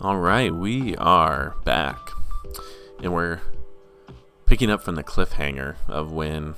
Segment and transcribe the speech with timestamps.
[0.00, 2.10] All right, we are back.
[3.00, 3.40] And we're
[4.44, 6.56] picking up from the cliffhanger of when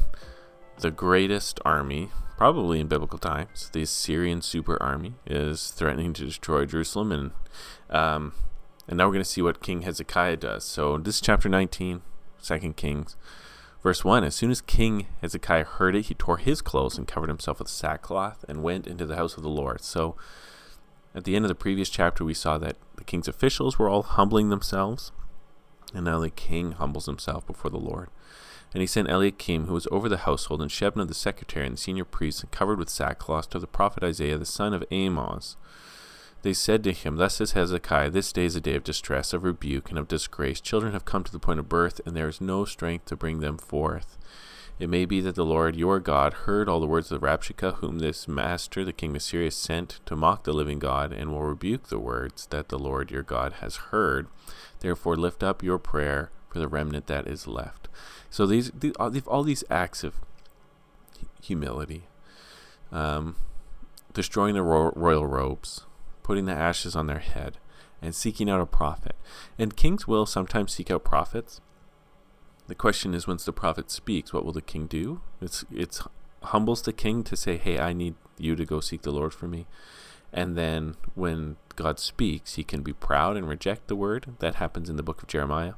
[0.79, 2.09] the greatest army,
[2.39, 7.13] probably in biblical times, the Assyrian super army, is threatening to destroy Jerusalem.
[7.13, 7.31] And,
[7.91, 8.33] um,
[8.89, 10.65] and now we're going to see what King Hezekiah does.
[10.65, 12.01] So this is chapter 19,
[12.43, 13.17] 2 Kings.
[13.83, 17.29] Verse 1 As soon as King Hezekiah heard it, he tore his clothes and covered
[17.29, 19.83] himself with sackcloth and went into the house of the Lord.
[19.83, 20.17] So
[21.17, 24.03] at the end of the previous chapter, we saw that the king's officials were all
[24.03, 25.13] humbling themselves,
[25.95, 28.11] and now the king humbles himself before the Lord.
[28.75, 31.81] And he sent Eliakim, who was over the household, and Shebna the secretary, and the
[31.81, 35.57] senior priests, and covered with sackcloth, to the prophet Isaiah the son of Amoz.
[36.43, 39.43] They said to him, Thus says Hezekiah, This day is a day of distress, of
[39.43, 40.61] rebuke, and of disgrace.
[40.61, 43.41] Children have come to the point of birth, and there is no strength to bring
[43.41, 44.19] them forth.
[44.79, 47.99] It may be that the Lord your God heard all the words of Rabshakeh, whom
[47.99, 51.89] this master, the king of Assyria, sent to mock the living God, and will rebuke
[51.89, 54.29] the words that the Lord your God has heard.
[54.81, 57.89] Therefore, lift up your prayer for the remnant that is left.
[58.29, 58.93] So these, these
[59.27, 60.17] all these acts of
[61.43, 62.05] humility,
[62.93, 63.37] um,
[64.13, 65.87] destroying the royal robes,
[66.23, 67.57] putting the ashes on their head,
[68.03, 69.17] and seeking out a prophet.
[69.59, 71.63] And kings will sometimes seek out prophets
[72.69, 75.21] the question is, once the prophet speaks, what will the king do?
[75.41, 76.03] It's it's
[76.43, 79.47] humbles the king to say, "Hey, I need you to go seek the Lord for
[79.47, 79.67] me."
[80.33, 84.35] And then when God speaks, he can be proud and reject the word.
[84.41, 85.75] That happens in the book of Jeremiah.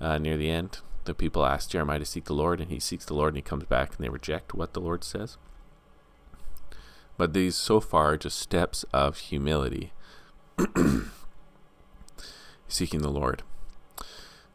[0.00, 3.04] Uh, near the end, the people ask Jeremiah to seek the Lord, and he seeks
[3.04, 5.36] the Lord, and he comes back, and they reject what the Lord says.
[7.16, 9.92] But these so far are just steps of humility,
[12.68, 13.42] seeking the Lord.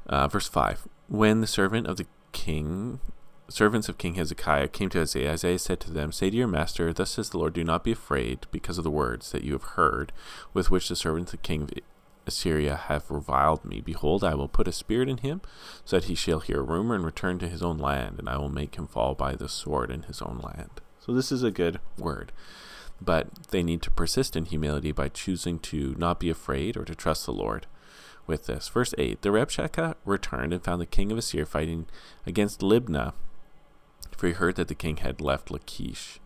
[0.08, 3.00] Uh, verse 5 when the servant of the king,
[3.50, 6.92] servants of King Hezekiah came to Isaiah, Isaiah said to them, Say to your master,
[6.94, 9.64] Thus says the Lord, Do not be afraid because of the words that you have
[9.64, 10.12] heard,
[10.54, 11.72] with which the servants of the king of
[12.26, 13.80] Assyria have reviled me.
[13.80, 15.42] Behold, I will put a spirit in him,
[15.86, 18.38] so that he shall hear a rumor and return to his own land, and I
[18.38, 20.82] will make him fall by the sword in his own land.
[21.00, 22.34] So this is a good word.
[23.00, 26.96] But they need to persist in humility by choosing to not be afraid or to
[26.96, 27.68] trust the Lord
[28.28, 28.68] with this.
[28.68, 31.88] Verse 8 The Rabshakeh returned and found the king of Assyria fighting
[32.26, 33.14] against Libnah,
[34.16, 36.20] for he heard that the king had left Lachish.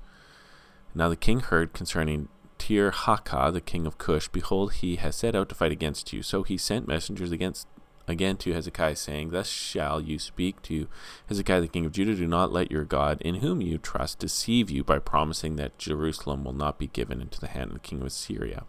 [0.94, 2.28] Now the king heard concerning
[2.60, 6.22] Tirhakah, the king of Cush, Behold, he has set out to fight against you.
[6.22, 7.68] So he sent messengers against
[8.08, 10.88] again to Hezekiah, saying, Thus shall you speak to
[11.28, 14.70] Hezekiah the king of Judah, Do not let your God, in whom you trust, deceive
[14.70, 18.02] you by promising that Jerusalem will not be given into the hand of the king
[18.02, 18.66] of Assyria.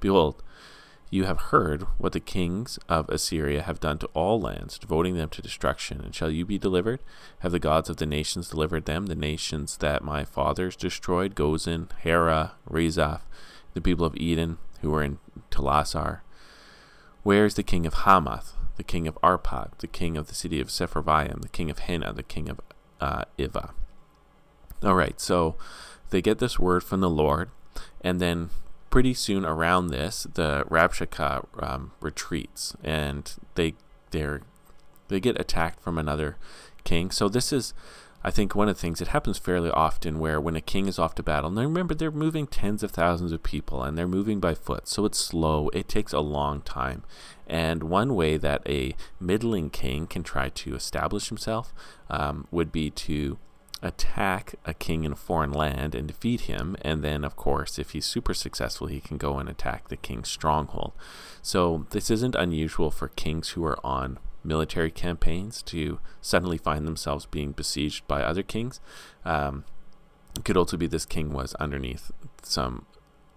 [0.00, 0.42] Behold,
[1.10, 5.28] you have heard what the kings of Assyria have done to all lands, devoting them
[5.30, 6.00] to destruction.
[6.00, 7.00] And shall you be delivered?
[7.40, 9.06] Have the gods of the nations delivered them?
[9.06, 13.20] The nations that my fathers destroyed, Gozan, Hara, Rezeph,
[13.74, 15.18] the people of Eden who were in
[15.50, 16.20] Telassar.
[17.22, 20.60] Where is the king of Hamath, the king of Arpad, the king of the city
[20.60, 22.60] of Sepharvaim, the king of Hena, the king of
[23.00, 23.70] uh, Ivvah?
[24.82, 25.56] All right, so
[26.10, 27.50] they get this word from the Lord,
[28.02, 28.50] and then
[28.94, 33.74] pretty soon around this, the Rabshakeh um, retreats and they
[34.12, 34.38] they
[35.08, 36.36] they get attacked from another
[36.84, 37.10] king.
[37.10, 37.74] So this is,
[38.22, 39.00] I think, one of the things.
[39.00, 42.12] It happens fairly often where when a king is off to battle, and remember they're
[42.12, 45.70] moving tens of thousands of people and they're moving by foot, so it's slow.
[45.70, 47.02] It takes a long time.
[47.48, 51.74] And one way that a middling king can try to establish himself
[52.08, 53.38] um, would be to
[53.84, 56.76] attack a king in a foreign land and defeat him.
[56.82, 60.30] And then, of course, if he's super successful, he can go and attack the king's
[60.30, 60.92] stronghold.
[61.42, 67.26] So, this isn't unusual for kings who are on military campaigns to suddenly find themselves
[67.26, 68.80] being besieged by other kings.
[69.24, 69.64] Um,
[70.36, 72.10] it could also be this king was underneath
[72.42, 72.86] some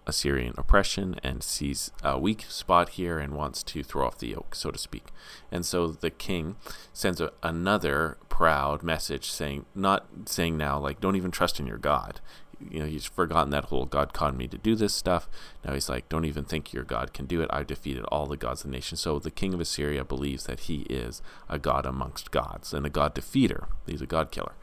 [0.07, 4.55] Assyrian oppression and sees a weak spot here and wants to throw off the yoke,
[4.55, 5.09] so to speak.
[5.51, 6.55] And so the king
[6.93, 11.77] sends a, another proud message saying, not saying now, like, don't even trust in your
[11.77, 12.21] God.
[12.71, 15.29] You know, he's forgotten that whole God called me to do this stuff.
[15.63, 17.49] Now he's like, don't even think your God can do it.
[17.51, 18.97] I've defeated all the gods of the nation.
[18.97, 22.89] So the king of Assyria believes that he is a God amongst gods and a
[22.89, 23.67] God defeater.
[23.85, 24.53] He's a God killer.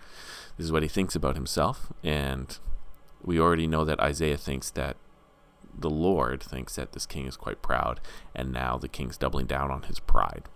[0.57, 1.93] This is what he thinks about himself.
[2.03, 2.59] And
[3.23, 4.97] we already know that Isaiah thinks that
[5.77, 8.01] the Lord thinks that this king is quite proud,
[8.35, 10.49] and now the king's doubling down on his pride.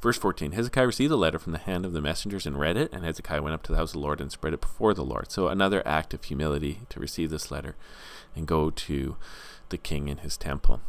[0.00, 2.90] Verse 14 Hezekiah received the letter from the hand of the messengers and read it,
[2.92, 5.04] and Hezekiah went up to the house of the Lord and spread it before the
[5.04, 5.30] Lord.
[5.30, 7.76] So, another act of humility to receive this letter
[8.34, 9.16] and go to
[9.68, 10.80] the king in his temple.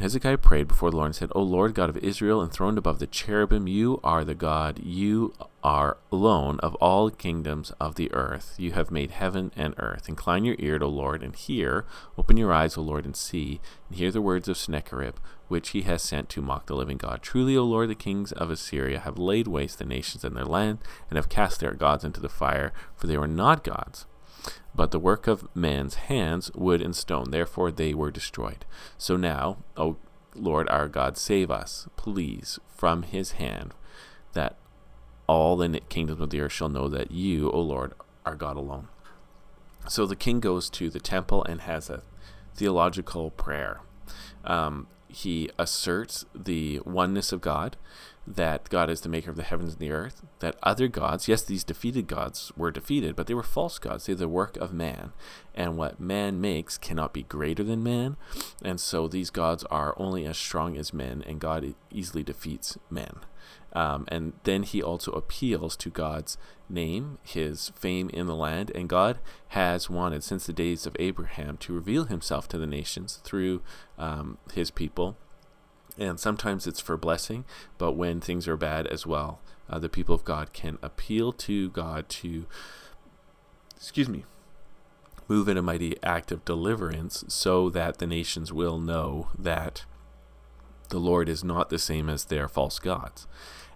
[0.00, 3.06] Hezekiah prayed before the Lord and said, O Lord God of Israel, enthroned above the
[3.06, 4.80] cherubim, you are the God.
[4.82, 8.54] You are alone of all kingdoms of the earth.
[8.56, 10.08] You have made heaven and earth.
[10.08, 11.84] Incline your ear, O Lord, and hear.
[12.16, 13.60] Open your eyes, O Lord, and see,
[13.90, 15.16] and hear the words of Sennacherib,
[15.48, 17.20] which he has sent to mock the living God.
[17.20, 20.78] Truly, O Lord, the kings of Assyria have laid waste the nations and their land,
[21.10, 24.06] and have cast their gods into the fire, for they were not gods
[24.74, 27.30] but the work of man's hands, wood and stone.
[27.30, 28.64] Therefore they were destroyed.
[28.98, 29.96] So now, O
[30.34, 33.74] Lord our God, save us, please, from his hand,
[34.32, 34.56] that
[35.26, 37.94] all the kingdoms of the earth shall know that you, O Lord,
[38.24, 38.88] are God alone.
[39.88, 42.02] So the king goes to the temple and has a
[42.54, 43.80] theological prayer.
[44.44, 47.76] Um, he asserts the oneness of God
[48.26, 51.42] that God is the maker of the heavens and the earth, that other gods, yes,
[51.42, 54.06] these defeated gods were defeated, but they were false gods.
[54.06, 55.12] They're the work of man.
[55.54, 58.16] And what man makes cannot be greater than man.
[58.62, 63.20] And so these gods are only as strong as men, and God easily defeats men.
[63.72, 66.36] Um, and then he also appeals to God's
[66.68, 69.18] name, his fame in the land, and God
[69.48, 73.62] has wanted since the days of Abraham to reveal himself to the nations through
[73.98, 75.16] um, his people
[76.00, 77.44] and sometimes it's for blessing,
[77.78, 81.68] but when things are bad as well, uh, the people of God can appeal to
[81.70, 82.46] God to,
[83.76, 84.24] excuse me,
[85.28, 89.84] move in a mighty act of deliverance so that the nations will know that
[90.88, 93.28] the Lord is not the same as their false gods.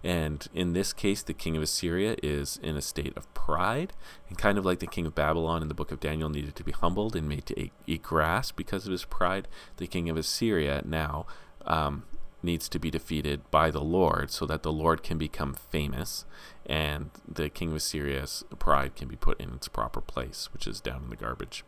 [0.02, 3.92] And in this case, the king of Assyria is in a state of pride,
[4.28, 6.64] and kind of like the king of Babylon in the book of Daniel needed to
[6.64, 9.48] be humbled and made to eat grass because of his pride.
[9.76, 11.26] The king of Assyria now
[11.64, 12.04] um,
[12.44, 16.24] needs to be defeated by the Lord so that the Lord can become famous
[16.66, 20.80] and the king of Assyria's pride can be put in its proper place, which is
[20.80, 21.64] down in the garbage.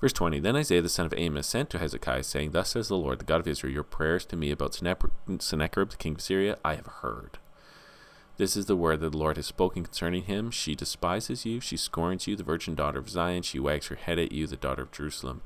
[0.00, 2.96] Verse 20 Then Isaiah the son of Amoz sent to Hezekiah, saying, Thus says the
[2.96, 6.58] Lord, the God of Israel, your prayers to me about Sennacherib, the king of Syria,
[6.64, 7.38] I have heard.
[8.36, 10.50] This is the word that the Lord has spoken concerning him.
[10.50, 14.18] She despises you, she scorns you, the virgin daughter of Zion, she wags her head
[14.18, 15.40] at you, the daughter of Jerusalem.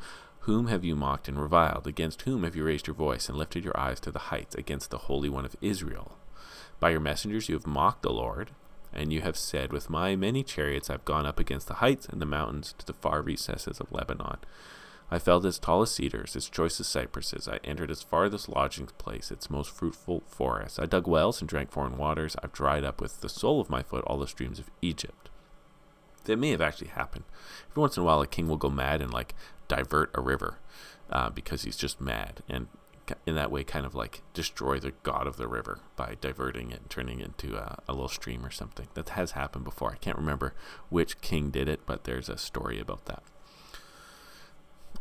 [0.48, 1.86] Whom have you mocked and reviled?
[1.86, 4.54] Against whom have you raised your voice and lifted your eyes to the heights?
[4.54, 6.16] Against the Holy One of Israel.
[6.80, 8.52] By your messengers you have mocked the Lord,
[8.90, 12.06] and you have said, With my many chariots I have gone up against the heights
[12.06, 14.38] and the mountains to the far recesses of Lebanon.
[15.10, 17.46] I felled its tallest cedars, its choicest cypresses.
[17.46, 20.78] I entered its farthest lodging place, its most fruitful forests.
[20.78, 22.36] I dug wells and drank foreign waters.
[22.42, 25.28] I've dried up with the sole of my foot all the streams of Egypt.
[26.24, 27.24] That may have actually happened.
[27.70, 29.34] Every once in a while, a king will go mad and like
[29.68, 30.58] divert a river
[31.10, 32.68] uh, because he's just mad and
[33.26, 36.80] in that way kind of like destroy the god of the river by diverting it
[36.80, 38.88] and turning it into a, a, little stream or something.
[38.94, 39.92] That has happened before.
[39.92, 40.54] I can't remember
[40.88, 43.22] which king did it but there's a story about that.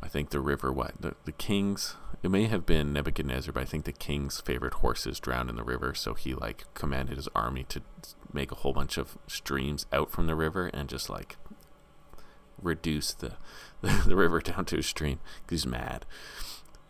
[0.01, 3.65] I think the river what the, the king's it may have been nebuchadnezzar but i
[3.65, 5.93] think the king's favorite horses drowned in the river.
[5.93, 7.81] So he like commanded his army to
[8.31, 11.37] make a whole bunch of streams out from the river and just like
[12.61, 13.33] reduce the,
[13.81, 15.19] the, the river down to a stream
[15.49, 16.05] he's mad.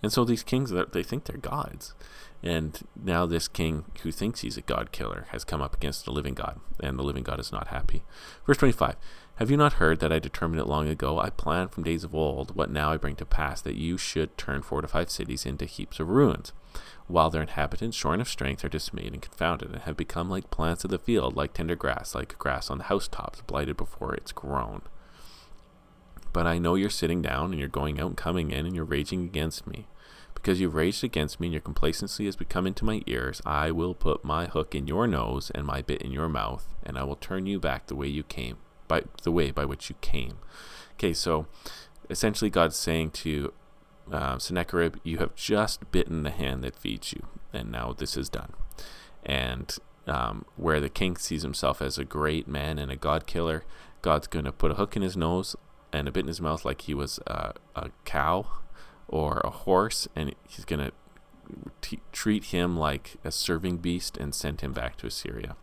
[0.04, 1.94] And so these kings, they think they're gods.
[2.44, 6.12] And now this king who thinks he's a god killer has come up against the
[6.12, 8.04] living God, and the living God is not happy.
[8.46, 8.96] Verse 25
[9.36, 11.20] Have you not heard that I determined it long ago?
[11.20, 14.38] I planned from days of old what now I bring to pass, that you should
[14.38, 16.54] turn fortified cities into heaps of ruins,
[17.08, 20.84] while their inhabitants, shorn of strength, are dismayed and confounded, and have become like plants
[20.84, 24.84] of the field, like tender grass, like grass on the housetops, blighted before it's grown.
[26.38, 28.86] But I know you're sitting down and you're going out and coming in and you're
[28.86, 29.88] raging against me.
[30.36, 33.96] Because you've raged against me and your complacency has become into my ears, I will
[33.96, 37.16] put my hook in your nose and my bit in your mouth, and I will
[37.16, 40.38] turn you back the way you came, by the way by which you came.
[40.94, 41.48] Okay, so
[42.08, 43.52] essentially God's saying to
[44.12, 48.30] uh, Sennacherib, you have just bitten the hand that feeds you, and now this is
[48.30, 48.54] done.
[49.26, 49.76] And
[50.06, 53.64] um, where the king sees himself as a great man and a god killer,
[54.04, 55.56] God's going to put a hook in his nose
[55.98, 58.46] and a bit in his mouth like he was uh, a cow
[59.08, 60.92] or a horse, and he's going to
[61.82, 65.56] t- treat him like a serving beast and send him back to Assyria.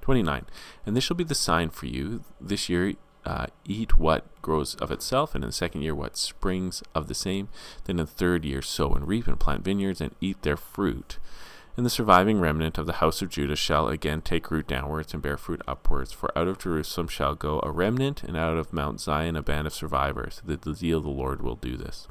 [0.00, 0.46] 29.
[0.84, 2.24] And this shall be the sign for you.
[2.40, 6.82] This year uh, eat what grows of itself, and in the second year what springs
[6.94, 7.48] of the same.
[7.84, 11.18] Then in the third year sow and reap and plant vineyards and eat their fruit.
[11.78, 15.22] And the surviving remnant of the house of Judah shall again take root downwards and
[15.22, 16.10] bear fruit upwards.
[16.10, 19.68] For out of Jerusalem shall go a remnant, and out of Mount Zion a band
[19.68, 20.42] of survivors.
[20.44, 22.08] The, the zeal of the Lord will do this.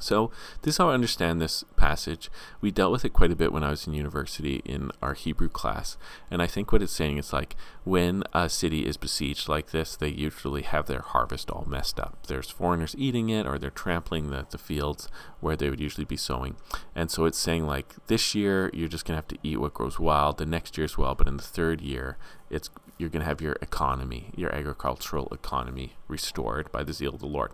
[0.00, 0.30] So,
[0.62, 2.30] this is how I understand this passage.
[2.60, 5.48] We dealt with it quite a bit when I was in university in our Hebrew
[5.48, 5.96] class.
[6.30, 9.96] And I think what it's saying is like when a city is besieged like this,
[9.96, 12.26] they usually have their harvest all messed up.
[12.26, 15.08] There's foreigners eating it or they're trampling the, the fields
[15.40, 16.56] where they would usually be sowing.
[16.94, 19.74] And so it's saying like this year you're just going to have to eat what
[19.74, 21.14] grows wild, the next year as well.
[21.14, 22.16] But in the third year,
[22.50, 27.20] it's you're going to have your economy, your agricultural economy restored by the zeal of
[27.20, 27.52] the Lord.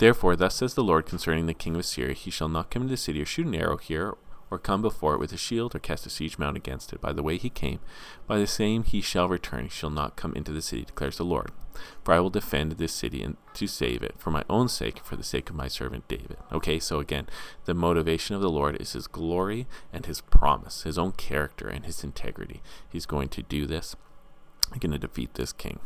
[0.00, 2.92] Therefore, thus says the Lord concerning the king of Assyria He shall not come into
[2.92, 4.16] the city or shoot an arrow here,
[4.50, 7.02] or come before it with a shield, or cast a siege mount against it.
[7.02, 7.80] By the way he came,
[8.26, 9.64] by the same he shall return.
[9.64, 11.52] He shall not come into the city, declares the Lord.
[12.02, 15.06] For I will defend this city and to save it, for my own sake, and
[15.06, 16.38] for the sake of my servant David.
[16.50, 17.26] Okay, so again,
[17.66, 21.84] the motivation of the Lord is his glory and his promise, his own character and
[21.84, 22.62] his integrity.
[22.88, 23.96] He's going to do this.
[24.72, 25.78] He's going to defeat this king.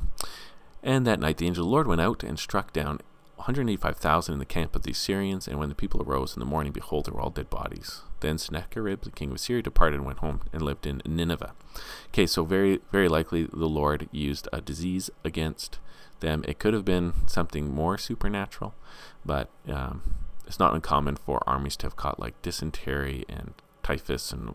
[0.84, 3.00] And that night the angel of the Lord went out and struck down
[3.36, 6.72] 185,000 in the camp of the Assyrians, and when the people arose in the morning,
[6.72, 8.02] behold, they were all dead bodies.
[8.20, 11.52] Then Sennacherib, the king of Assyria, departed and went home and lived in Nineveh.
[12.08, 15.78] Okay, so very, very likely the Lord used a disease against
[16.20, 16.44] them.
[16.46, 18.74] It could have been something more supernatural,
[19.26, 20.14] but um,
[20.46, 24.54] it's not uncommon for armies to have caught like dysentery and typhus and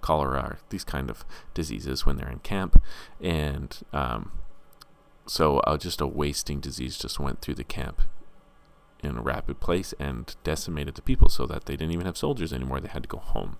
[0.00, 1.24] cholera, these kind of
[1.54, 2.80] diseases when they're in camp.
[3.20, 4.32] And um,
[5.26, 8.02] so uh, just a wasting disease just went through the camp
[9.02, 12.52] in a rapid place and decimated the people so that they didn't even have soldiers
[12.52, 12.80] anymore.
[12.80, 13.56] They had to go home.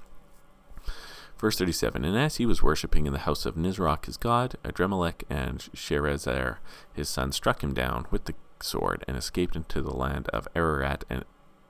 [1.38, 5.24] Verse 37 And as he was worshipping in the house of Nisroch his god, Adrammelech
[5.28, 6.58] and Sharezer
[6.92, 11.04] his son struck him down with the sword and escaped into the land of Ararat
[11.10, 11.24] and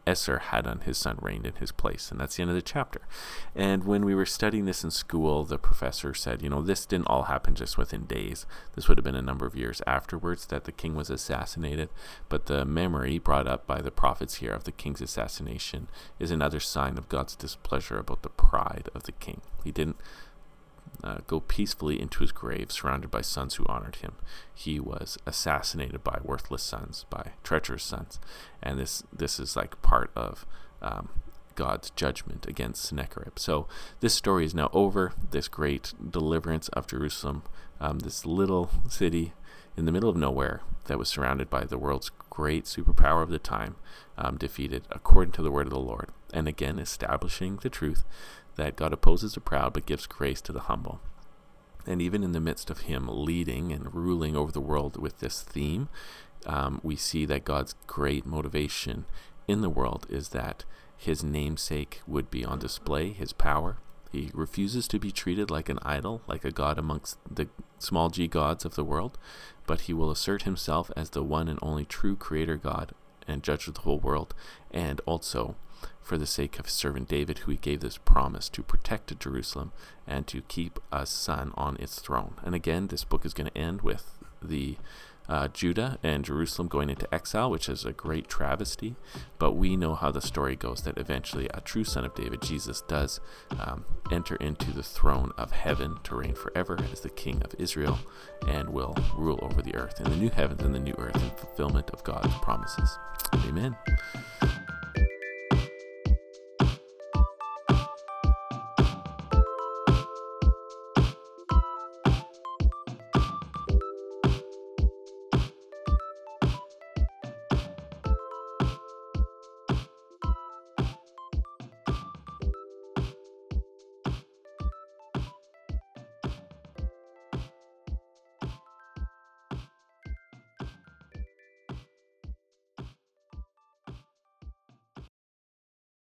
[0.07, 2.11] Esarhaddon, his son, reigned in his place.
[2.11, 3.03] And that's the end of the chapter.
[3.55, 7.07] And when we were studying this in school, the professor said, you know, this didn't
[7.07, 8.47] all happen just within days.
[8.75, 11.89] This would have been a number of years afterwards that the king was assassinated.
[12.29, 16.61] But the memory brought up by the prophets here of the king's assassination is another
[16.61, 19.41] sign of God's displeasure about the pride of the king.
[19.63, 19.97] He didn't
[21.03, 24.13] uh, go peacefully into his grave, surrounded by sons who honored him.
[24.55, 28.21] He was assassinated by worthless sons, by treacherous sons,
[28.63, 30.47] and this this is like part of
[30.81, 31.09] um,
[31.55, 33.39] God's judgment against Sennacherib.
[33.39, 33.67] So
[34.01, 35.13] this story is now over.
[35.31, 37.43] This great deliverance of Jerusalem,
[37.81, 39.33] um, this little city
[39.77, 43.39] in the middle of nowhere that was surrounded by the world's great superpower of the
[43.39, 43.77] time,
[44.19, 48.05] um, defeated according to the word of the Lord, and again establishing the truth
[48.57, 51.01] that God opposes the proud but gives grace to the humble.
[51.87, 55.43] And even in the midst of him leading and ruling over the world with this
[55.43, 55.89] theme,
[56.47, 59.05] um, we see that God's great motivation
[59.49, 60.65] in the world is that
[60.97, 63.79] his namesake would be on display, his power.
[64.13, 68.29] He refuses to be treated like an idol, like a god amongst the small g
[68.29, 69.19] gods of the world,
[69.67, 72.93] but he will assert himself as the one and only true creator God
[73.27, 74.35] and judge of the whole world,
[74.71, 75.57] and also
[76.01, 79.73] for the sake of his servant David, who he gave this promise to protect Jerusalem
[80.07, 82.35] and to keep a son on its throne.
[82.45, 84.77] And again, this book is going to end with the
[85.29, 88.97] uh, Judah and Jerusalem going into exile, which is a great travesty.
[89.39, 92.83] But we know how the story goes that eventually a true son of David, Jesus,
[92.83, 93.21] does
[93.59, 97.99] um, enter into the throne of heaven to reign forever as the king of Israel
[98.47, 101.31] and will rule over the earth in the new heavens and the new earth in
[101.31, 102.99] fulfillment of God's promises.
[103.47, 103.77] Amen.